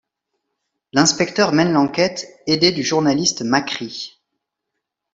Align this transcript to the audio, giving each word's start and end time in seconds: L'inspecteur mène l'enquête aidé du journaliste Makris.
L'inspecteur 0.93 1.51
mène 1.51 1.73
l'enquête 1.73 2.27
aidé 2.47 2.71
du 2.71 2.81
journaliste 2.81 3.43
Makris. 3.43 4.19